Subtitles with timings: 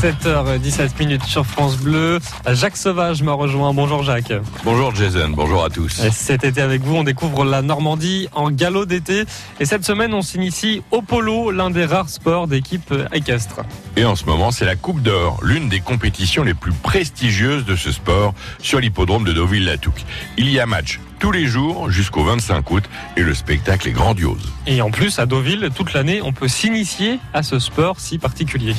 [0.00, 2.20] 7h17 minutes sur France Bleu.
[2.52, 3.74] Jacques Sauvage m'a rejoint.
[3.74, 4.32] Bonjour Jacques.
[4.62, 6.00] Bonjour Jason, bonjour à tous.
[6.12, 9.24] Cet été avec vous, on découvre la Normandie en galop d'été.
[9.58, 13.62] Et cette semaine, on s'initie au polo, l'un des rares sports d'équipe équestre.
[13.96, 17.74] Et en ce moment, c'est la Coupe d'Or, l'une des compétitions les plus prestigieuses de
[17.74, 20.04] ce sport sur l'hippodrome de Deauville-Latouque.
[20.36, 22.84] Il y a match tous les jours jusqu'au 25 août
[23.16, 24.52] et le spectacle est grandiose.
[24.68, 28.76] Et en plus, à Deauville, toute l'année, on peut s'initier à ce sport si particulier.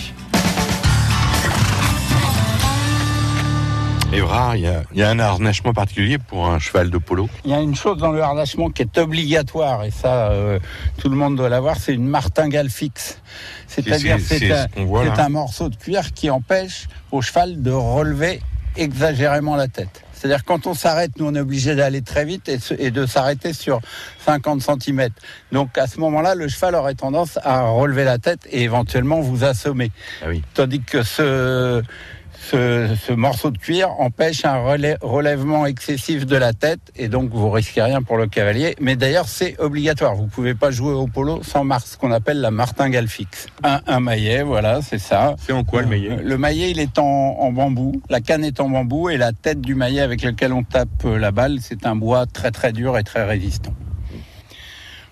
[4.12, 4.64] Evra, il
[4.96, 7.98] y, a, un harnachement particulier pour un cheval de polo Il y a une chose
[7.98, 10.58] dans le harnachement qui est obligatoire, et ça, euh,
[10.98, 13.22] tout le monde doit l'avoir, c'est une martingale fixe.
[13.68, 18.42] C'est-à-dire c'est un, un morceau de cuir qui empêche au cheval de relever
[18.76, 20.04] exagérément la tête.
[20.20, 23.80] C'est-à-dire quand on s'arrête, nous on est obligé d'aller très vite et, de s'arrêter sur
[24.26, 25.10] 50 cm.
[25.54, 29.46] Donc à ce moment-là, le cheval aurait tendance à relever la tête et éventuellement vous
[29.46, 29.92] assommer.
[30.22, 30.44] Ah oui.
[30.56, 31.82] Tandis que ce
[32.42, 34.58] ce, morceau de cuir empêche un
[35.02, 38.76] relèvement excessif de la tête et donc vous risquez rien pour le cavalier.
[38.80, 40.16] Mais d'ailleurs, c'est obligatoire.
[40.16, 43.48] Vous pouvez pas jouer au polo sans ce qu'on appelle la martingale fixe.
[43.64, 45.36] Un, maillet, voilà, c'est ça.
[45.40, 46.18] C'est en quoi le maillet?
[46.24, 48.02] Le maillet, il est en, en, bambou.
[48.10, 51.32] La canne est en bambou et la tête du maillet avec lequel on tape la
[51.32, 53.74] balle, c'est un bois très très dur et très résistant.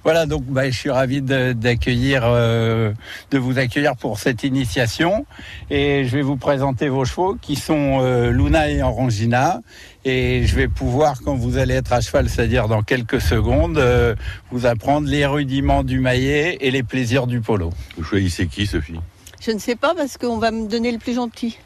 [0.08, 2.94] Voilà, donc bah, je suis ravi d'accueillir, euh,
[3.30, 5.26] de, vous accueillir pour cette initiation.
[5.70, 9.60] Et je vais vous présenter vos chevaux qui sont euh, Luna et Orangina.
[10.06, 14.16] Et je vais pouvoir, quand vous allez être à cheval, c'est-à-dire dans quelques secondes, euh,
[14.50, 17.72] vous apprendre les rudiments du maillet et les plaisirs du polo.
[17.98, 19.02] Vous choisissez qui, Sophie?
[19.42, 21.58] Je ne sais pas parce qu'on va me donner le plus gentil.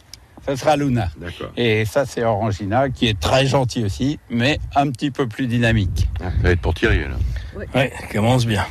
[0.47, 1.09] Ça sera Luna.
[1.57, 6.09] Et ça, c'est Orangina, qui est très gentil aussi, mais un petit peu plus dynamique.
[6.17, 7.17] ça va être pour Thierry, là.
[7.55, 7.65] Oui,
[8.11, 8.65] commence bien.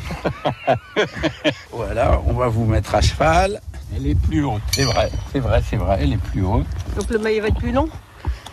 [1.73, 3.61] voilà, on va vous mettre à cheval.
[3.95, 6.67] Elle est plus haute, c'est vrai, c'est vrai, c'est vrai, elle est plus haute.
[6.97, 7.89] Donc le maillet va être plus long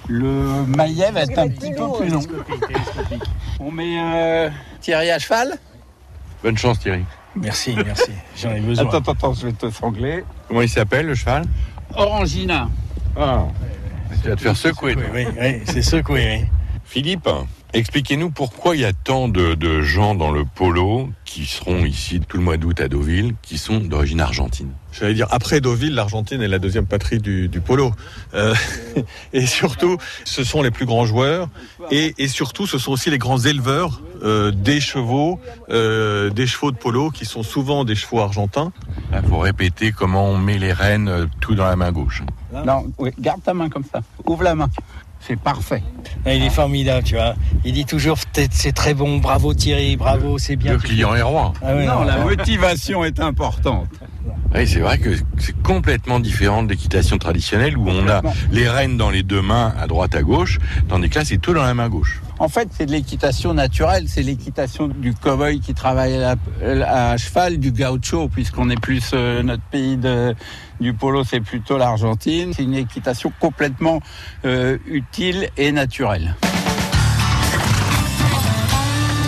[0.07, 2.21] Le maillet va être un petit peu plus long.
[3.59, 4.49] On met euh,
[4.81, 5.57] Thierry à cheval
[6.43, 7.03] Bonne chance Thierry.
[7.35, 8.87] Merci, merci, j'en ai besoin.
[8.87, 10.23] Attends, attends, je vais te sangler.
[10.47, 11.45] Comment il s'appelle le cheval?
[11.95, 12.67] Orangina.
[13.15, 13.45] Ah,
[14.21, 14.95] tu vas te faire secouer.
[15.13, 16.47] Oui, oui, c'est secoué, oui.
[16.83, 17.29] Philippe,
[17.73, 22.37] expliquez-nous pourquoi il y a tant de, gens dans le polo qui seront ici tout
[22.37, 24.71] le mois d'août à Deauville, qui sont d'origine argentine.
[24.91, 27.91] J'allais dire, après Deauville, l'Argentine est la deuxième patrie du, polo.
[28.33, 28.55] Euh,
[29.33, 31.49] et surtout, ce sont les plus grands joueurs.
[31.91, 35.39] Et, surtout, ce sont aussi les grands éleveurs euh, des chevaux,
[35.69, 38.71] euh, des chevaux de polo, qui sont souvent des chevaux argentins.
[39.13, 42.23] Il faut répéter comment on met les rênes tout dans la main gauche.
[42.65, 44.01] Non, garde ta main comme ça.
[44.25, 44.69] Ouvre la main
[45.27, 45.83] c'est parfait.
[46.25, 47.35] Ah, il est formidable, tu vois.
[47.65, 48.17] Il dit toujours
[48.51, 50.73] c'est très bon, bravo Thierry, bravo, c'est bien.
[50.73, 51.53] Le client est roi.
[51.61, 53.89] Ah non, la motivation est importante.
[54.55, 58.21] Oui, c'est vrai que c'est complètement différent de l'équitation traditionnelle où on a
[58.51, 61.53] les rênes dans les deux mains à droite à gauche, tandis que là c'est tout
[61.53, 62.21] dans la main gauche.
[62.39, 67.71] En fait, c'est de l'équitation naturelle, c'est l'équitation du cowboy qui travaille à, cheval, du
[67.71, 70.35] gaucho, puisqu'on est plus euh, notre pays de,
[70.79, 72.53] du polo, c'est plutôt l'Argentine.
[72.53, 74.01] C'est une équitation complètement
[74.45, 76.35] euh, utile et naturelle.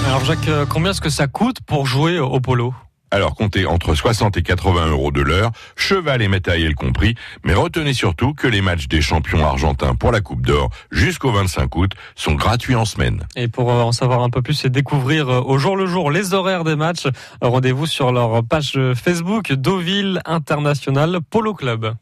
[0.06, 2.74] Alors Jacques, euh, combien est-ce que ça coûte pour jouer au polo?
[3.12, 7.94] Alors comptez entre 60 et 80 euros de l'heure, cheval et matériel compris, mais retenez
[7.94, 12.36] surtout que les matchs des champions argentins pour la Coupe d'Or jusqu'au 25 août sont
[12.36, 13.28] gratuits en semaine.
[13.36, 16.12] Et pour euh, en savoir un peu plus et découvrir euh, au jour le jour
[16.12, 17.08] les horaires des matchs,
[17.42, 21.96] rendez-vous sur leur page Facebook Deauville International Polo Club.